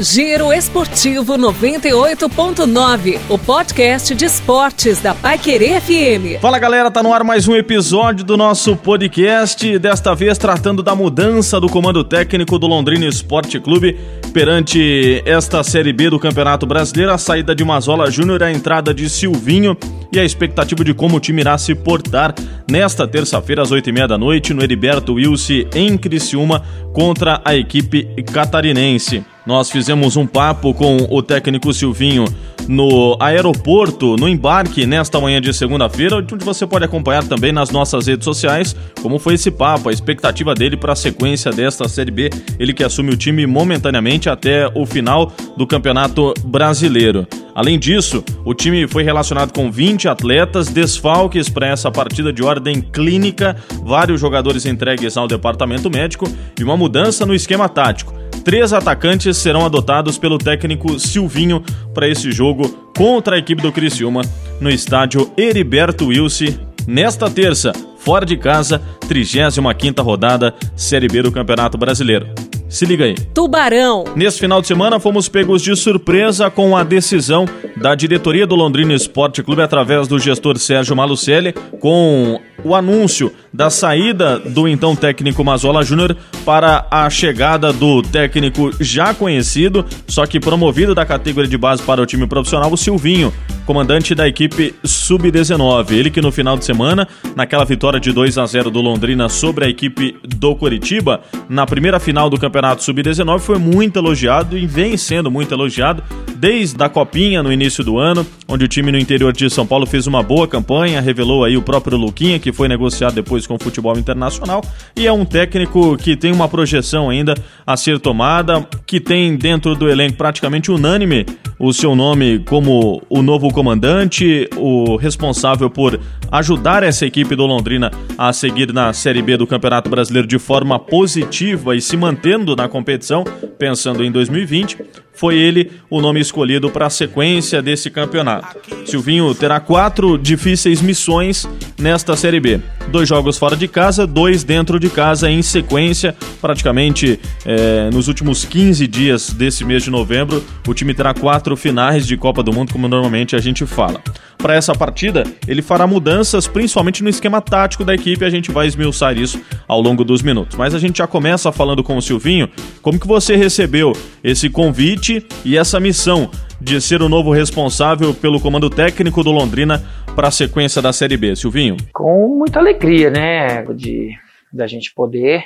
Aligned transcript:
Giro 0.00 0.52
Esportivo 0.52 1.34
98.9, 1.34 3.20
o 3.28 3.38
podcast 3.38 4.12
de 4.12 4.24
esportes 4.24 5.00
da 5.00 5.14
Paiquerê 5.14 5.80
FM. 5.80 6.40
Fala 6.40 6.58
galera, 6.58 6.90
tá 6.90 7.00
no 7.00 7.14
ar 7.14 7.22
mais 7.22 7.46
um 7.46 7.54
episódio 7.54 8.24
do 8.24 8.36
nosso 8.36 8.74
podcast, 8.74 9.78
desta 9.78 10.12
vez 10.12 10.36
tratando 10.36 10.82
da 10.82 10.96
mudança 10.96 11.60
do 11.60 11.68
comando 11.68 12.02
técnico 12.02 12.58
do 12.58 12.66
Londrina 12.66 13.06
Esporte 13.06 13.60
Clube 13.60 13.96
perante 14.32 15.22
esta 15.24 15.62
Série 15.62 15.92
B 15.92 16.10
do 16.10 16.18
Campeonato 16.18 16.66
Brasileiro, 16.66 17.12
a 17.12 17.18
saída 17.18 17.54
de 17.54 17.64
Mazola 17.64 18.10
Júnior, 18.10 18.42
a 18.42 18.50
entrada 18.50 18.92
de 18.92 19.08
Silvinho 19.08 19.76
e 20.14 20.20
a 20.20 20.24
expectativa 20.24 20.84
de 20.84 20.94
como 20.94 21.16
o 21.16 21.20
time 21.20 21.40
irá 21.40 21.58
se 21.58 21.74
portar 21.74 22.32
nesta 22.70 23.06
terça-feira 23.06 23.62
às 23.62 23.72
oito 23.72 23.90
e 23.90 23.92
meia 23.92 24.06
da 24.06 24.16
noite 24.16 24.54
no 24.54 24.62
Heriberto 24.62 25.14
Wilson 25.14 25.68
em 25.74 25.98
Criciúma 25.98 26.62
contra 26.92 27.40
a 27.44 27.56
equipe 27.56 28.04
catarinense. 28.32 29.24
Nós 29.44 29.70
fizemos 29.70 30.16
um 30.16 30.26
papo 30.26 30.72
com 30.72 30.96
o 31.10 31.20
técnico 31.20 31.72
Silvinho 31.72 32.24
no 32.66 33.16
aeroporto, 33.20 34.16
no 34.16 34.28
embarque, 34.28 34.86
nesta 34.86 35.20
manhã 35.20 35.40
de 35.40 35.52
segunda-feira, 35.52 36.16
onde 36.16 36.44
você 36.44 36.66
pode 36.66 36.84
acompanhar 36.84 37.24
também 37.24 37.52
nas 37.52 37.70
nossas 37.70 38.06
redes 38.06 38.24
sociais 38.24 38.74
como 39.02 39.18
foi 39.18 39.34
esse 39.34 39.50
papo, 39.50 39.88
a 39.88 39.92
expectativa 39.92 40.54
dele 40.54 40.76
para 40.76 40.92
a 40.92 40.96
sequência 40.96 41.50
desta 41.50 41.88
Série 41.88 42.10
B, 42.10 42.30
ele 42.58 42.72
que 42.72 42.84
assume 42.84 43.10
o 43.10 43.16
time 43.16 43.46
momentaneamente 43.46 44.30
até 44.30 44.70
o 44.74 44.86
final 44.86 45.30
do 45.56 45.66
Campeonato 45.66 46.32
Brasileiro. 46.44 47.26
Além 47.54 47.78
disso, 47.78 48.24
o 48.44 48.52
time 48.52 48.86
foi 48.88 49.02
relacionado 49.02 49.52
com 49.52 49.70
20 49.70 50.08
atletas, 50.08 50.68
desfalques 50.68 51.48
para 51.48 51.68
essa 51.68 51.90
partida 51.90 52.32
de 52.32 52.42
ordem 52.42 52.80
clínica, 52.80 53.56
vários 53.84 54.20
jogadores 54.20 54.66
entregues 54.66 55.16
ao 55.16 55.28
departamento 55.28 55.88
médico 55.88 56.26
e 56.58 56.64
uma 56.64 56.76
mudança 56.76 57.24
no 57.24 57.34
esquema 57.34 57.68
tático 57.68 58.24
três 58.44 58.74
atacantes 58.74 59.38
serão 59.38 59.64
adotados 59.64 60.18
pelo 60.18 60.36
técnico 60.38 60.98
Silvinho 61.00 61.64
para 61.94 62.06
esse 62.06 62.30
jogo 62.30 62.68
contra 62.96 63.36
a 63.36 63.38
equipe 63.38 63.62
do 63.62 63.72
Criciúma 63.72 64.20
no 64.60 64.70
estádio 64.70 65.32
Heriberto 65.36 66.06
Wilson 66.06 66.52
nesta 66.86 67.30
terça, 67.30 67.72
fora 67.98 68.26
de 68.26 68.36
casa, 68.36 68.80
35ª 69.08 70.02
rodada 70.02 70.54
Série 70.76 71.08
B 71.08 71.22
do 71.22 71.32
Campeonato 71.32 71.78
Brasileiro. 71.78 72.26
Se 72.74 72.84
liga 72.84 73.04
aí. 73.04 73.14
Tubarão. 73.32 74.02
Nesse 74.16 74.40
final 74.40 74.60
de 74.60 74.66
semana 74.66 74.98
fomos 74.98 75.28
pegos 75.28 75.62
de 75.62 75.76
surpresa 75.76 76.50
com 76.50 76.76
a 76.76 76.82
decisão 76.82 77.46
da 77.76 77.94
diretoria 77.94 78.48
do 78.48 78.56
Londrina 78.56 78.92
Esporte 78.92 79.44
Clube 79.44 79.62
através 79.62 80.08
do 80.08 80.18
gestor 80.18 80.58
Sérgio 80.58 80.96
Malucelli 80.96 81.52
com 81.78 82.40
o 82.64 82.74
anúncio 82.74 83.32
da 83.52 83.70
saída 83.70 84.40
do 84.40 84.66
então 84.66 84.96
técnico 84.96 85.44
Mazola 85.44 85.84
Júnior 85.84 86.16
para 86.44 86.84
a 86.90 87.08
chegada 87.08 87.72
do 87.72 88.02
técnico 88.02 88.72
já 88.80 89.14
conhecido, 89.14 89.86
só 90.08 90.26
que 90.26 90.40
promovido 90.40 90.96
da 90.96 91.06
categoria 91.06 91.48
de 91.48 91.56
base 91.56 91.80
para 91.80 92.02
o 92.02 92.06
time 92.06 92.26
profissional, 92.26 92.72
o 92.72 92.76
Silvinho, 92.76 93.32
comandante 93.64 94.14
da 94.14 94.28
equipe 94.28 94.74
Sub-19. 94.84 95.92
Ele 95.92 96.10
que 96.10 96.20
no 96.20 96.30
final 96.30 96.56
de 96.56 96.64
semana, 96.64 97.08
naquela 97.34 97.64
vitória 97.64 97.98
de 97.98 98.12
2 98.12 98.38
a 98.38 98.46
0 98.46 98.70
do 98.70 98.80
Londrina 98.80 99.28
sobre 99.28 99.64
a 99.64 99.68
equipe 99.68 100.16
do 100.22 100.54
Coritiba, 100.54 101.20
na 101.48 101.66
primeira 101.66 101.98
final 101.98 102.28
do 102.28 102.38
Campeonato 102.38 102.82
Sub-19, 102.82 103.38
foi 103.38 103.58
muito 103.58 103.98
elogiado 103.98 104.56
e 104.56 104.66
vem 104.66 104.96
sendo 104.96 105.30
muito 105.30 105.52
elogiado 105.52 106.02
desde 106.36 106.82
a 106.82 106.88
Copinha 106.88 107.42
no 107.42 107.52
início 107.52 107.82
do 107.82 107.98
ano, 107.98 108.26
onde 108.46 108.64
o 108.64 108.68
time 108.68 108.92
no 108.92 108.98
interior 108.98 109.32
de 109.32 109.48
São 109.48 109.66
Paulo 109.66 109.86
fez 109.86 110.06
uma 110.06 110.22
boa 110.22 110.46
campanha, 110.46 111.00
revelou 111.00 111.44
aí 111.44 111.56
o 111.56 111.62
próprio 111.62 111.96
Luquinha, 111.96 112.38
que 112.38 112.52
foi 112.52 112.68
negociado 112.68 113.14
depois 113.14 113.46
com 113.46 113.54
o 113.54 113.58
futebol 113.58 113.96
internacional, 113.96 114.62
e 114.94 115.06
é 115.06 115.12
um 115.12 115.24
técnico 115.24 115.96
que 115.96 116.16
tem 116.16 116.32
uma 116.32 116.48
projeção 116.48 117.08
ainda 117.08 117.34
a 117.66 117.76
ser 117.76 117.98
tomada, 117.98 118.66
que 118.86 119.00
tem 119.00 119.36
dentro 119.36 119.74
do 119.74 119.88
elenco 119.88 120.16
praticamente 120.16 120.70
unânime 120.70 121.24
o 121.58 121.72
seu 121.72 121.94
nome 121.96 122.40
como 122.40 123.00
o 123.08 123.22
novo 123.22 123.50
comandante, 123.54 124.50
o 124.56 124.96
responsável 124.96 125.70
por 125.70 125.98
ajudar 126.34 126.82
essa 126.82 127.06
equipe 127.06 127.36
do 127.36 127.46
Londrina 127.46 127.92
a 128.18 128.32
seguir 128.32 128.72
na 128.72 128.92
Série 128.92 129.22
B 129.22 129.36
do 129.36 129.46
Campeonato 129.46 129.88
Brasileiro 129.88 130.26
de 130.26 130.36
forma 130.36 130.80
positiva 130.80 131.76
e 131.76 131.80
se 131.80 131.96
mantendo 131.96 132.56
na 132.56 132.68
competição, 132.68 133.22
pensando 133.56 134.02
em 134.02 134.10
2020 134.10 135.04
foi 135.14 135.36
ele 135.36 135.70
o 135.88 136.00
nome 136.00 136.20
escolhido 136.20 136.68
para 136.68 136.86
a 136.86 136.90
sequência 136.90 137.62
desse 137.62 137.88
campeonato. 137.88 138.58
Silvinho 138.84 139.32
terá 139.34 139.60
quatro 139.60 140.18
difíceis 140.18 140.82
missões 140.82 141.48
nesta 141.78 142.16
Série 142.16 142.40
B. 142.40 142.60
Dois 142.88 143.08
jogos 143.08 143.38
fora 143.38 143.56
de 143.56 143.66
casa, 143.66 144.06
dois 144.06 144.44
dentro 144.44 144.78
de 144.78 144.90
casa 144.90 145.30
em 145.30 145.40
sequência, 145.40 146.14
praticamente 146.40 147.18
é, 147.46 147.88
nos 147.92 148.08
últimos 148.08 148.44
15 148.44 148.86
dias 148.86 149.30
desse 149.30 149.64
mês 149.64 149.84
de 149.84 149.90
novembro. 149.90 150.44
O 150.66 150.74
time 150.74 150.92
terá 150.92 151.14
quatro 151.14 151.56
finais 151.56 152.06
de 152.06 152.16
Copa 152.16 152.42
do 152.42 152.52
Mundo, 152.52 152.72
como 152.72 152.88
normalmente 152.88 153.36
a 153.36 153.38
gente 153.38 153.64
fala. 153.64 154.02
Para 154.36 154.56
essa 154.56 154.74
partida, 154.74 155.24
ele 155.48 155.62
fará 155.62 155.86
mudanças, 155.86 156.23
principalmente 156.52 157.02
no 157.02 157.08
esquema 157.08 157.40
tático 157.40 157.84
da 157.84 157.94
equipe, 157.94 158.24
a 158.24 158.30
gente 158.30 158.52
vai 158.52 158.66
esmiuçar 158.66 159.16
isso 159.16 159.40
ao 159.66 159.80
longo 159.80 160.04
dos 160.04 160.22
minutos. 160.22 160.56
Mas 160.56 160.74
a 160.74 160.78
gente 160.78 160.98
já 160.98 161.06
começa 161.06 161.50
falando 161.52 161.82
com 161.82 161.96
o 161.96 162.02
Silvinho, 162.02 162.48
como 162.82 162.98
que 163.00 163.06
você 163.06 163.36
recebeu 163.36 163.92
esse 164.22 164.50
convite 164.50 164.74
convite 164.74 165.26
e 165.44 165.56
essa 165.56 165.78
missão 165.78 166.30
de 166.60 166.80
ser 166.80 167.02
o 167.02 167.08
novo 167.08 167.32
responsável 167.32 168.14
pelo 168.14 168.40
comando 168.40 168.70
técnico 168.70 169.22
do 169.22 169.30
Londrina 169.30 169.82
para 170.14 170.28
a 170.28 170.30
sequência 170.30 170.80
da 170.80 170.92
Série 170.92 171.16
B, 171.16 171.36
Silvinho? 171.36 171.76
Com 171.92 172.28
muita 172.28 172.58
alegria, 172.58 173.10
né, 173.10 173.62
de 173.74 174.16
da 174.52 174.66
gente 174.66 174.94
poder 174.94 175.40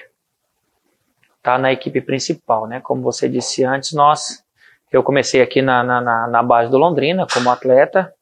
estar 1.39 1.55
tá 1.55 1.59
na 1.59 1.73
equipe 1.73 2.01
principal, 2.01 2.67
né? 2.67 2.81
Como 2.81 3.01
você 3.01 3.29
disse 3.29 3.65
antes, 3.65 3.93
nós 3.93 4.45
eu 4.93 5.03
comecei 5.03 5.41
aqui 5.41 5.63
na, 5.63 5.83
na, 5.83 6.27
na 6.27 6.43
base 6.43 6.71
do 6.71 6.79
Londrina 6.79 7.27
como 7.33 7.51
atleta, 7.51 8.13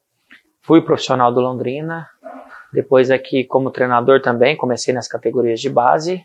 fui 0.61 0.81
profissional 0.81 1.33
do 1.33 1.41
Londrina, 1.41 2.07
depois 2.77 3.09
aqui 3.09 3.43
como 3.43 3.71
treinador 3.71 4.21
também, 4.21 4.55
comecei 4.55 4.93
nas 4.93 5.07
categorias 5.07 5.59
de 5.59 5.67
base 5.67 6.23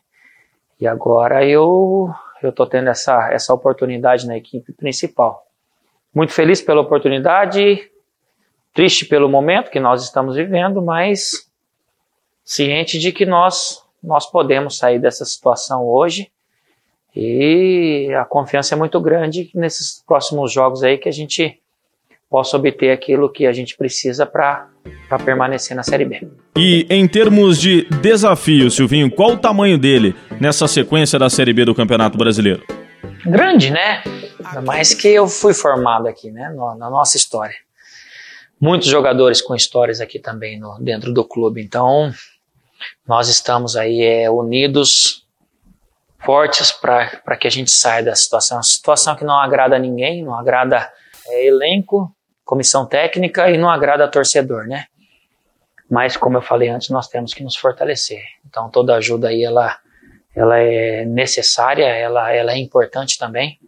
e 0.79 0.87
agora 0.87 1.43
eu 1.47 2.11
eu 2.43 2.51
estou 2.51 2.67
tendo 2.67 2.91
essa, 2.91 3.33
essa 3.33 3.55
oportunidade 3.55 4.27
na 4.27 4.37
equipe 4.37 4.71
principal. 4.71 5.47
Muito 6.15 6.35
feliz 6.35 6.61
pela 6.61 6.83
oportunidade, 6.83 7.91
triste 8.75 9.07
pelo 9.07 9.31
momento 9.31 9.71
que 9.71 9.81
nós 9.81 10.03
estamos 10.03 10.37
vivendo, 10.37 10.83
mas 10.83 11.51
ciente 12.45 12.99
de 12.99 13.13
que 13.13 13.25
nós, 13.25 13.83
nós 14.03 14.31
podemos 14.31 14.77
sair 14.77 14.99
dessa 14.99 15.25
situação 15.25 15.87
hoje 15.87 16.31
e 17.17 18.13
a 18.15 18.27
confiança 18.27 18.75
é 18.75 18.77
muito 18.77 19.01
grande 19.01 19.51
nesses 19.55 20.03
próximos 20.07 20.53
jogos 20.53 20.83
aí 20.83 20.99
que 20.99 21.09
a 21.09 21.13
gente 21.13 21.62
possa 22.33 22.57
obter 22.57 22.91
aquilo 22.91 23.31
que 23.31 23.47
a 23.47 23.53
gente 23.53 23.77
precisa 23.77 24.25
para 24.25 24.71
permanecer 25.23 25.77
na 25.77 25.83
Série 25.83 26.07
B. 26.07 26.27
E 26.57 26.87
em 26.89 27.07
termos 27.07 27.61
de 27.61 27.87
desafio, 28.01 28.71
Silvinho, 28.71 29.11
qual 29.11 29.33
o 29.33 29.37
tamanho 29.37 29.77
dele 29.77 30.17
nessa 30.41 30.67
sequência 30.67 31.19
da 31.19 31.29
Série 31.29 31.53
B 31.53 31.67
do 31.67 31.75
Campeonato 31.75 32.17
Brasileiro? 32.17 32.65
Grande, 33.27 33.71
né? 33.71 34.03
Ainda 34.43 34.63
mais 34.63 34.95
que 34.95 35.09
eu 35.09 35.29
fui 35.29 35.53
formado 35.53 36.09
aqui, 36.09 36.31
né? 36.31 36.49
Na 36.79 36.89
nossa 36.89 37.19
história. 37.19 37.55
Muitos 38.59 38.89
jogadores 38.89 39.43
com 39.43 39.55
histórias 39.55 40.01
aqui 40.01 40.19
também 40.19 40.59
no, 40.59 40.79
dentro 40.81 41.13
do 41.13 41.25
clube. 41.25 41.61
Então, 41.63 42.11
nós 43.07 43.29
estamos 43.29 43.77
aí 43.77 44.01
é, 44.01 44.31
unidos, 44.31 45.27
fortes 46.25 46.73
para 46.73 47.37
que 47.39 47.47
a 47.47 47.51
gente 47.51 47.71
saia 47.71 48.03
da 48.03 48.15
situação. 48.15 48.57
Uma 48.57 48.63
situação 48.63 49.15
que 49.17 49.25
não 49.25 49.39
agrada 49.39 49.77
a 49.77 49.79
ninguém, 49.79 50.25
não 50.25 50.35
agrada 50.35 50.91
é, 51.29 51.47
elenco, 51.47 52.11
comissão 52.53 52.85
técnica 52.85 53.51
e 53.51 53.57
não 53.57 53.71
agrada 53.71 54.05
a 54.05 54.09
torcedor, 54.09 54.67
né? 54.67 54.85
Mas 55.91 56.19
como 56.19 56.37
eu 56.37 56.43
falei 56.43 56.69
antes, 56.69 56.91
nós 56.91 57.09
temos 57.09 57.33
que 57.33 57.43
nos 57.43 57.57
fortalecer. 57.57 58.21
Então 58.47 58.69
toda 58.69 58.95
ajuda 58.95 59.29
aí 59.29 59.43
ela 59.43 59.79
ela 60.37 60.59
é 60.59 61.07
necessária, 61.07 61.87
ela 61.87 62.31
ela 62.31 62.53
é 62.53 62.59
importante 62.59 63.19
também 63.19 63.59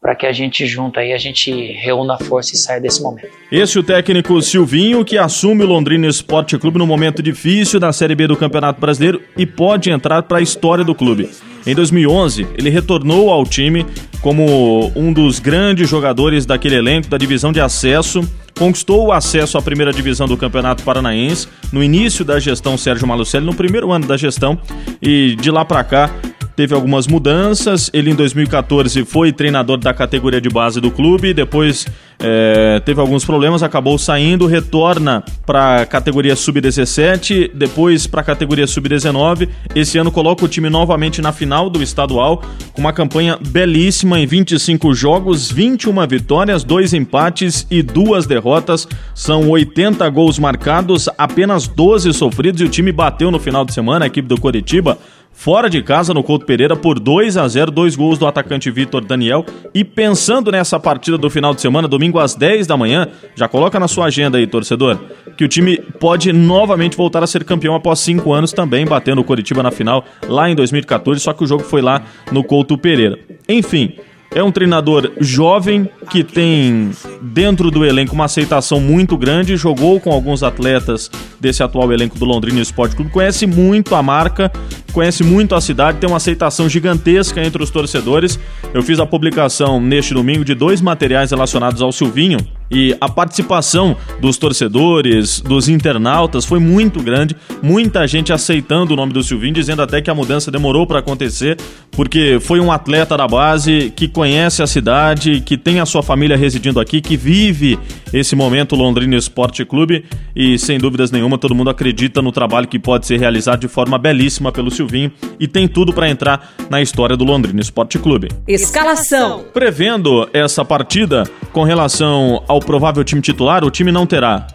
para 0.00 0.16
que 0.16 0.26
a 0.26 0.32
gente 0.32 0.66
junto 0.66 0.98
aí 0.98 1.12
a 1.12 1.18
gente 1.18 1.52
reúna 1.74 2.14
a 2.14 2.18
força 2.18 2.54
e 2.54 2.58
saia 2.58 2.80
desse 2.80 3.00
momento. 3.00 3.30
Esse 3.50 3.78
é 3.78 3.80
o 3.80 3.84
técnico 3.84 4.42
Silvinho 4.42 5.04
que 5.04 5.16
assume 5.16 5.62
o 5.62 5.66
Londrina 5.68 6.08
Esporte 6.08 6.58
Clube 6.58 6.78
no 6.78 6.86
momento 6.86 7.22
difícil 7.22 7.78
da 7.78 7.92
Série 7.92 8.16
B 8.16 8.26
do 8.26 8.36
Campeonato 8.36 8.80
Brasileiro 8.80 9.22
e 9.36 9.46
pode 9.46 9.88
entrar 9.88 10.24
para 10.24 10.38
a 10.38 10.42
história 10.42 10.84
do 10.84 10.96
clube. 10.96 11.30
Em 11.66 11.74
2011, 11.74 12.46
ele 12.56 12.70
retornou 12.70 13.28
ao 13.28 13.44
time 13.44 13.84
como 14.20 14.92
um 14.94 15.12
dos 15.12 15.40
grandes 15.40 15.88
jogadores 15.88 16.46
daquele 16.46 16.76
elenco 16.76 17.08
da 17.08 17.18
divisão 17.18 17.52
de 17.52 17.60
acesso. 17.60 18.20
Conquistou 18.56 19.06
o 19.06 19.12
acesso 19.12 19.58
à 19.58 19.62
primeira 19.62 19.92
divisão 19.92 20.28
do 20.28 20.36
Campeonato 20.36 20.84
Paranaense 20.84 21.48
no 21.72 21.82
início 21.82 22.24
da 22.24 22.38
gestão 22.38 22.78
Sérgio 22.78 23.06
Malucelli, 23.06 23.44
no 23.44 23.54
primeiro 23.54 23.90
ano 23.90 24.06
da 24.06 24.16
gestão, 24.16 24.58
e 25.02 25.34
de 25.34 25.50
lá 25.50 25.64
para 25.64 25.82
cá 25.82 26.10
teve 26.56 26.74
algumas 26.74 27.06
mudanças. 27.06 27.90
Ele 27.92 28.10
em 28.10 28.14
2014 28.14 29.04
foi 29.04 29.30
treinador 29.30 29.76
da 29.76 29.92
categoria 29.92 30.40
de 30.40 30.48
base 30.48 30.80
do 30.80 30.90
clube, 30.90 31.34
depois 31.34 31.86
é, 32.18 32.80
teve 32.80 32.98
alguns 32.98 33.24
problemas, 33.24 33.62
acabou 33.62 33.98
saindo, 33.98 34.46
retorna 34.46 35.22
para 35.44 35.82
a 35.82 35.86
categoria 35.86 36.34
sub-17, 36.34 37.50
depois 37.54 38.06
para 38.06 38.22
a 38.22 38.24
categoria 38.24 38.66
sub-19. 38.66 39.48
Esse 39.74 39.98
ano 39.98 40.10
coloca 40.10 40.44
o 40.44 40.48
time 40.48 40.70
novamente 40.70 41.20
na 41.20 41.30
final 41.30 41.68
do 41.68 41.82
estadual, 41.82 42.42
com 42.72 42.80
uma 42.80 42.92
campanha 42.92 43.38
belíssima 43.48 44.18
em 44.18 44.26
25 44.26 44.94
jogos, 44.94 45.50
21 45.50 46.06
vitórias, 46.06 46.64
2 46.64 46.94
empates 46.94 47.66
e 47.70 47.82
duas 47.82 48.26
derrotas. 48.26 48.88
São 49.14 49.50
80 49.50 50.08
gols 50.08 50.38
marcados, 50.38 51.08
apenas 51.18 51.68
12 51.68 52.14
sofridos 52.14 52.62
e 52.62 52.64
o 52.64 52.68
time 52.68 52.92
bateu 52.92 53.30
no 53.30 53.38
final 53.38 53.64
de 53.64 53.74
semana 53.74 54.06
a 54.06 54.08
equipe 54.08 54.26
do 54.26 54.40
Coritiba 54.40 54.98
fora 55.36 55.68
de 55.68 55.82
casa 55.82 56.14
no 56.14 56.24
Couto 56.24 56.46
Pereira 56.46 56.74
por 56.74 56.98
2 56.98 57.36
a 57.36 57.46
0, 57.46 57.70
dois 57.70 57.94
gols 57.94 58.18
do 58.18 58.26
atacante 58.26 58.70
Vitor 58.70 59.04
Daniel. 59.04 59.44
E 59.72 59.84
pensando 59.84 60.50
nessa 60.50 60.80
partida 60.80 61.16
do 61.16 61.30
final 61.30 61.54
de 61.54 61.60
semana, 61.60 61.86
domingo 61.86 62.18
às 62.18 62.34
10 62.34 62.66
da 62.66 62.76
manhã, 62.76 63.06
já 63.36 63.46
coloca 63.46 63.78
na 63.78 63.86
sua 63.86 64.06
agenda 64.06 64.38
aí, 64.38 64.46
torcedor, 64.46 64.98
que 65.36 65.44
o 65.44 65.48
time 65.48 65.76
pode 66.00 66.32
novamente 66.32 66.96
voltar 66.96 67.22
a 67.22 67.26
ser 67.26 67.44
campeão 67.44 67.74
após 67.74 68.00
cinco 68.00 68.32
anos 68.32 68.52
também, 68.52 68.86
batendo 68.86 69.20
o 69.20 69.24
Coritiba 69.24 69.62
na 69.62 69.70
final 69.70 70.04
lá 70.26 70.50
em 70.50 70.54
2014, 70.54 71.20
só 71.20 71.32
que 71.32 71.44
o 71.44 71.46
jogo 71.46 71.62
foi 71.62 71.82
lá 71.82 72.02
no 72.32 72.42
Couto 72.42 72.78
Pereira. 72.78 73.18
Enfim, 73.46 73.92
é 74.36 74.42
um 74.42 74.52
treinador 74.52 75.12
jovem 75.18 75.88
que 76.10 76.22
tem 76.22 76.90
dentro 77.22 77.70
do 77.70 77.86
elenco 77.86 78.14
uma 78.14 78.26
aceitação 78.26 78.78
muito 78.78 79.16
grande, 79.16 79.56
jogou 79.56 79.98
com 79.98 80.12
alguns 80.12 80.42
atletas 80.42 81.10
desse 81.40 81.62
atual 81.62 81.90
elenco 81.90 82.18
do 82.18 82.26
Londrina 82.26 82.60
Esporte 82.60 82.94
Clube, 82.94 83.10
conhece 83.10 83.46
muito 83.46 83.94
a 83.94 84.02
marca, 84.02 84.52
conhece 84.92 85.24
muito 85.24 85.54
a 85.54 85.60
cidade, 85.62 85.96
tem 85.96 86.06
uma 86.10 86.18
aceitação 86.18 86.68
gigantesca 86.68 87.42
entre 87.42 87.62
os 87.62 87.70
torcedores. 87.70 88.38
Eu 88.74 88.82
fiz 88.82 89.00
a 89.00 89.06
publicação 89.06 89.80
neste 89.80 90.12
domingo 90.12 90.44
de 90.44 90.54
dois 90.54 90.82
materiais 90.82 91.30
relacionados 91.30 91.80
ao 91.80 91.90
Silvinho 91.90 92.38
e 92.70 92.96
a 93.00 93.08
participação 93.08 93.96
dos 94.20 94.36
torcedores, 94.36 95.40
dos 95.40 95.68
internautas 95.68 96.44
foi 96.44 96.58
muito 96.58 97.02
grande, 97.02 97.36
muita 97.62 98.06
gente 98.06 98.32
aceitando 98.32 98.94
o 98.94 98.96
nome 98.96 99.12
do 99.12 99.22
Silvinho, 99.22 99.54
dizendo 99.54 99.82
até 99.82 100.00
que 100.00 100.10
a 100.10 100.14
mudança 100.14 100.50
demorou 100.50 100.86
para 100.86 100.98
acontecer, 100.98 101.56
porque 101.92 102.38
foi 102.40 102.60
um 102.60 102.70
atleta 102.70 103.16
da 103.16 103.26
base 103.26 103.92
que 103.94 104.08
conhece 104.08 104.62
a 104.62 104.66
cidade, 104.66 105.40
que 105.40 105.56
tem 105.56 105.80
a 105.80 105.86
sua 105.86 106.02
família 106.02 106.36
residindo 106.36 106.80
aqui, 106.80 107.00
que 107.00 107.16
vive 107.16 107.78
esse 108.12 108.36
momento 108.36 108.76
Londrina 108.76 109.16
Esporte 109.16 109.64
Clube 109.64 110.04
e 110.34 110.58
sem 110.58 110.78
dúvidas 110.78 111.10
nenhuma 111.10 111.38
todo 111.38 111.54
mundo 111.54 111.70
acredita 111.70 112.20
no 112.22 112.32
trabalho 112.32 112.68
que 112.68 112.78
pode 112.78 113.06
ser 113.06 113.18
realizado 113.18 113.60
de 113.60 113.68
forma 113.68 113.98
belíssima 113.98 114.52
pelo 114.52 114.70
Silvinho 114.70 115.10
e 115.38 115.48
tem 115.48 115.66
tudo 115.66 115.92
para 115.92 116.08
entrar 116.08 116.54
na 116.68 116.80
história 116.80 117.16
do 117.16 117.24
Londrina 117.24 117.60
Esporte 117.60 117.98
Clube. 117.98 118.28
Escalação. 118.46 119.44
Prevendo 119.52 120.28
essa 120.32 120.64
partida 120.64 121.24
com 121.52 121.62
relação 121.62 122.42
ao 122.46 122.55
provável 122.60 123.04
time 123.04 123.20
titular, 123.20 123.64
o 123.64 123.70
time 123.70 123.90
não 123.90 124.06
terá. 124.06 124.46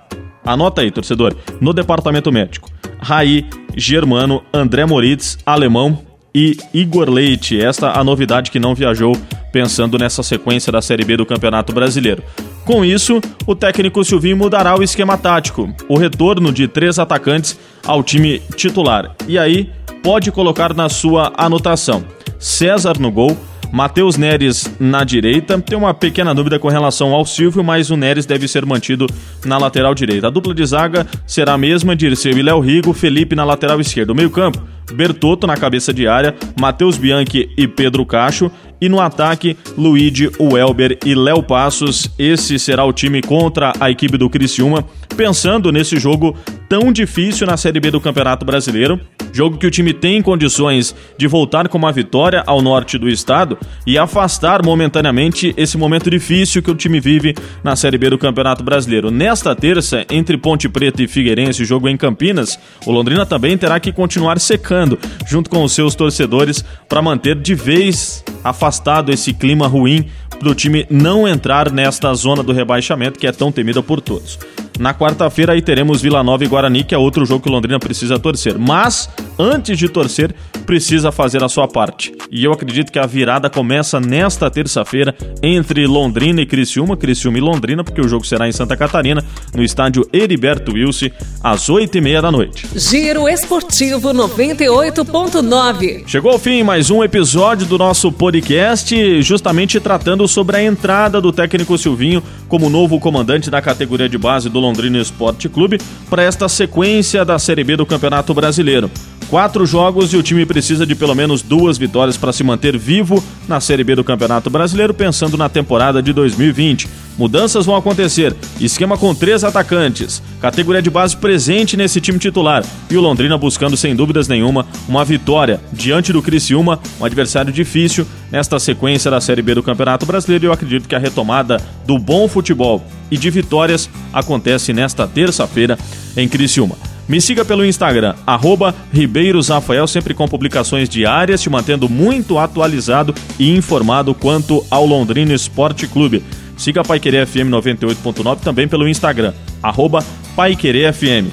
Anota 0.44 0.82
aí, 0.82 0.92
torcedor. 0.92 1.36
No 1.60 1.74
departamento 1.74 2.32
médico, 2.32 2.70
Raí, 3.00 3.46
Germano, 3.76 4.44
André 4.54 4.86
Moritz, 4.86 5.38
Alemão 5.46 6.00
e 6.34 6.58
Igor 6.74 7.10
Leite. 7.10 7.62
Esta 7.62 8.00
a 8.00 8.04
novidade 8.04 8.52
que 8.52 8.60
não 8.60 8.74
viajou 8.74 9.16
pensando 9.52 9.98
nessa 9.98 10.24
sequência 10.24 10.72
da 10.72 10.82
Série 10.82 11.04
B 11.04 11.18
do 11.18 11.26
Campeonato 11.26 11.74
Brasileiro. 11.74 12.24
Com 12.66 12.86
isso, 12.86 13.20
o 13.46 13.56
técnico 13.56 14.04
Silvinho 14.04 14.38
mudará 14.38 14.78
o 14.78 14.84
esquema 14.84 15.18
tático, 15.18 15.74
o 15.90 15.98
retorno 15.98 16.54
de 16.54 16.68
três 16.68 17.00
atacantes 17.00 17.60
ao 17.86 18.02
time 18.02 18.40
titular. 18.56 19.16
E 19.28 19.38
aí, 19.38 19.70
pode 20.02 20.32
colocar 20.32 20.74
na 20.74 20.88
sua 20.88 21.34
anotação: 21.36 22.04
César 22.40 22.98
no 23.00 23.12
gol, 23.12 23.38
Matheus 23.72 24.18
Neres 24.18 24.70
na 24.80 25.04
direita. 25.04 25.60
Tem 25.60 25.78
uma 25.78 25.94
pequena 25.94 26.36
dúvida 26.36 26.60
com 26.60 26.68
relação 26.68 27.14
ao 27.14 27.26
Silvio, 27.26 27.64
mas 27.64 27.90
o 27.90 27.98
Neres 27.98 28.26
deve 28.26 28.48
ser 28.48 28.66
mantido 28.66 29.08
na 29.46 29.58
lateral 29.58 29.96
direita. 29.96 30.28
A 30.28 30.30
dupla 30.30 30.54
de 30.54 30.66
zaga 30.66 31.08
será 31.26 31.54
a 31.54 31.58
mesma, 31.58 31.96
Dirceu 31.96 32.38
e 32.38 32.42
Léo 32.42 32.60
Rigo, 32.60 32.94
Felipe 32.94 33.36
na 33.36 33.46
lateral 33.46 33.80
esquerda. 33.80 34.12
O 34.12 34.16
meio-campo, 34.16 34.62
Bertotto 34.94 35.48
na 35.48 35.56
cabeça 35.56 35.94
de 35.94 36.08
área, 36.08 36.36
Matheus 36.60 36.98
Bianchi 36.98 37.50
e 37.58 37.68
Pedro 37.68 38.06
Cacho. 38.06 38.52
E 38.80 38.90
no 38.90 39.00
ataque, 39.00 39.56
Luigi, 39.78 40.30
Welber 40.40 40.98
e 41.06 41.14
Léo 41.14 41.44
Passos. 41.44 42.10
Esse 42.18 42.58
será 42.58 42.84
o 42.84 42.92
time 42.92 43.22
contra 43.22 43.74
a 43.80 43.92
equipe 43.92 44.18
do 44.18 44.28
Criciúma, 44.30 44.84
pensando 45.16 45.72
nesse 45.72 46.00
jogo 46.00 46.36
tão 46.72 46.90
difícil 46.90 47.46
na 47.46 47.58
Série 47.58 47.82
B 47.82 47.92
do 47.92 48.00
Campeonato 48.00 48.46
Brasileiro. 48.46 48.98
Jogo 49.34 49.58
que 49.58 49.68
o 49.68 49.72
time 49.72 49.94
tem 49.94 50.22
condições 50.22 50.96
de 51.18 51.28
voltar 51.28 51.68
com 51.68 51.78
uma 51.78 51.92
vitória 51.92 52.46
ao 52.48 52.62
norte 52.62 52.98
do 52.98 53.10
estado 53.10 53.58
e 53.86 53.98
afastar 53.98 54.64
momentaneamente 54.64 55.54
esse 55.58 55.78
momento 55.78 56.10
difícil 56.10 56.64
que 56.64 56.72
o 56.72 56.76
time 56.76 57.02
vive 57.02 57.36
na 57.62 57.76
Série 57.76 57.98
B 57.98 58.12
do 58.12 58.18
Campeonato 58.18 58.64
Brasileiro. 58.64 59.12
Nesta 59.12 59.54
terça, 59.54 60.06
entre 60.10 60.38
Ponte 60.38 60.70
Preta 60.70 61.04
e 61.04 61.10
Figueirense, 61.10 61.66
jogo 61.66 61.90
em 61.90 61.98
Campinas, 61.98 62.58
o 62.86 62.92
Londrina 62.94 63.26
também 63.26 63.58
terá 63.58 63.78
que 63.78 63.92
continuar 63.92 64.40
secando 64.40 64.98
junto 65.28 65.50
com 65.50 65.66
os 65.66 65.74
seus 65.74 65.94
torcedores 65.94 66.64
para 66.88 67.02
manter 67.02 67.36
de 67.36 67.54
vez 67.54 68.24
afastado 68.46 69.12
esse 69.12 69.34
clima 69.34 69.68
ruim 69.68 70.06
para 70.40 70.50
o 70.50 70.56
time 70.56 70.88
não 70.90 71.28
entrar 71.28 71.70
nesta 71.70 72.14
zona 72.14 72.42
do 72.42 72.54
rebaixamento 72.54 73.20
que 73.20 73.28
é 73.28 73.32
tão 73.34 73.52
temida 73.52 73.84
por 73.84 74.00
todos. 74.00 74.40
Na 74.82 74.96
quarta-feira 74.96 75.54
aí 75.54 75.62
teremos 75.62 76.02
Vila 76.02 76.24
Nova 76.24 76.44
e 76.44 76.48
Guarani, 76.48 76.84
que 76.84 76.96
é 76.96 76.98
outro 76.98 77.24
jogo 77.24 77.44
que 77.44 77.50
o 77.50 77.52
Londrina 77.52 77.78
precisa 77.78 78.18
torcer. 78.18 78.58
Mas, 78.58 79.08
antes 79.38 79.78
de 79.78 79.88
torcer, 79.88 80.34
precisa 80.66 81.12
fazer 81.12 81.44
a 81.44 81.50
sua 81.50 81.68
parte. 81.68 82.12
E 82.32 82.44
eu 82.44 82.52
acredito 82.52 82.92
que 82.92 82.98
a 82.98 83.06
virada 83.06 83.48
começa 83.48 84.00
nesta 84.00 84.50
terça-feira 84.50 85.14
entre 85.44 85.86
Londrina 85.86 86.42
e 86.42 86.48
Criciúma, 86.48 86.98
Criciúma 86.98 87.38
e 87.38 87.42
Londrina, 87.42 87.84
porque 87.84 88.02
o 88.02 88.08
jogo 88.08 88.26
será 88.26 88.48
em 88.48 88.52
Santa 88.52 88.76
Catarina, 88.76 89.24
no 89.54 89.62
estádio 89.62 90.10
Heriberto 90.12 90.74
Wilson, 90.74 91.10
às 91.44 91.70
oito 91.70 92.00
e 92.00 92.02
meia 92.02 92.20
da 92.20 92.32
noite. 92.32 92.66
Giro 92.76 93.30
Esportivo 93.30 94.10
98.9. 94.10 96.08
Chegou 96.08 96.32
ao 96.32 96.40
fim 96.40 96.64
mais 96.64 96.90
um 96.90 97.04
episódio 97.04 97.68
do 97.68 97.78
nosso 97.78 98.12
podcast, 98.12 99.22
justamente 99.22 99.80
tratando 99.80 100.28
sobre 100.28 100.58
a 100.58 100.64
entrada 100.64 101.22
do 101.22 101.32
técnico 101.32 101.78
Silvinho 101.78 102.24
como 102.48 102.68
novo 102.68 103.00
comandante 103.00 103.52
da 103.52 103.62
categoria 103.62 104.10
de 104.10 104.18
base 104.18 104.50
do 104.50 104.71
Londrina 104.72 105.00
Esporte 105.00 105.50
Clube 105.50 105.80
para 106.10 106.24
esta 106.24 106.48
sequência 106.48 107.26
da 107.26 107.38
Série 107.38 107.64
B 107.64 107.76
do 107.76 107.86
Campeonato 107.86 108.34
Brasileiro. 108.34 108.90
Quatro 109.32 109.66
jogos 109.66 110.12
e 110.12 110.18
o 110.18 110.22
time 110.22 110.46
precisa 110.46 110.86
de 110.86 110.94
pelo 110.94 111.16
menos 111.16 111.42
duas 111.42 111.78
vitórias 111.78 112.18
para 112.18 112.34
se 112.34 112.44
manter 112.44 112.78
vivo 112.78 113.24
na 113.48 113.62
Série 113.62 113.82
B 113.82 113.96
do 113.96 114.04
Campeonato 114.04 114.50
Brasileiro, 114.50 114.94
pensando 114.94 115.38
na 115.38 115.48
temporada 115.48 116.04
de 116.04 116.12
2020. 116.12 116.90
Mudanças 117.18 117.66
vão 117.66 117.78
acontecer. 117.78 118.36
Esquema 118.60 118.98
com 118.98 119.16
três 119.16 119.46
atacantes. 119.46 120.22
Categoria 120.42 120.82
de 120.82 120.90
base 120.90 121.16
presente 121.16 121.78
nesse 121.78 122.02
time 122.02 122.20
titular. 122.20 122.62
E 122.90 122.98
o 122.98 123.02
Londrina 123.02 123.38
buscando, 123.38 123.78
sem 123.78 123.96
dúvidas 123.96 124.28
nenhuma, 124.28 124.68
uma 124.86 125.06
vitória 125.06 125.62
diante 125.72 126.12
do 126.12 126.22
Criciúma, 126.22 126.78
um 127.00 127.06
adversário 127.06 127.54
difícil 127.54 128.06
nesta 128.30 128.60
sequência 128.60 129.10
da 129.10 129.22
Série 129.22 129.42
B 129.42 129.56
do 129.56 129.64
Campeonato 129.64 130.06
Brasileiro. 130.06 130.44
E 130.44 130.48
eu 130.48 130.52
acredito 130.52 130.90
que 130.90 130.96
a 130.96 131.00
retomada 131.00 131.62
do 131.88 131.98
bom 131.98 132.28
futebol 132.28 132.84
e 133.10 133.16
de 133.16 133.30
vitórias 133.30 133.90
acontece 134.12 134.74
nesta 134.74 135.08
terça-feira 135.08 135.80
em 136.18 136.28
Criciúma. 136.28 136.91
Me 137.12 137.20
siga 137.20 137.44
pelo 137.44 137.66
Instagram, 137.66 138.16
arroba 138.26 138.74
RibeirosRafael, 138.94 139.86
sempre 139.86 140.14
com 140.14 140.30
publicações 140.30 140.88
diárias, 140.88 141.42
te 141.42 141.50
mantendo 141.50 141.90
muito 141.90 142.38
atualizado 142.38 143.14
e 143.38 143.54
informado 143.54 144.16
quanto 144.16 144.66
ao 144.72 144.86
Londrina 144.86 145.34
Esporte 145.34 145.88
Clube. 145.88 146.24
Siga 146.56 146.80
a 146.80 146.84
Paiquerê 146.86 147.26
FM 147.26 147.50
98.9 147.52 148.40
também 148.40 148.66
pelo 148.66 148.88
Instagram, 148.88 149.34
arroba 149.62 150.06
Paiquerê 150.38 150.90
FM. 150.94 151.28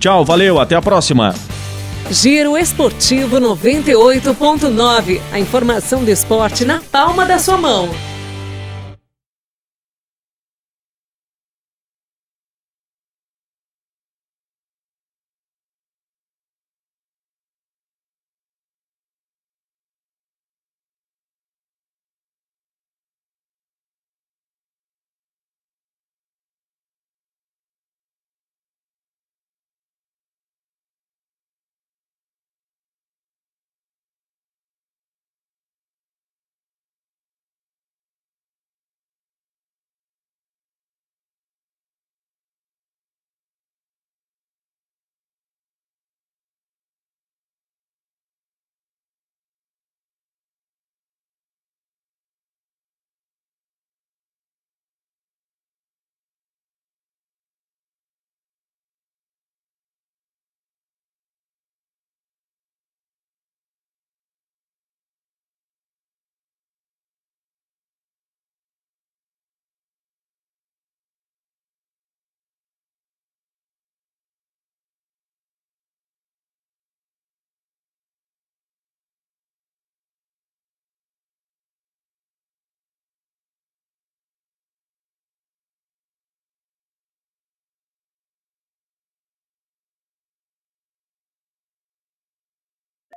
Tchau, 0.00 0.24
valeu, 0.24 0.58
até 0.58 0.74
a 0.74 0.82
próxima! 0.82 1.32
Giro 2.10 2.58
Esportivo 2.58 3.36
98.9. 3.36 5.20
A 5.30 5.38
informação 5.38 6.02
do 6.02 6.10
esporte 6.10 6.64
na 6.64 6.80
palma 6.90 7.24
da 7.24 7.38
sua 7.38 7.56
mão. 7.56 7.88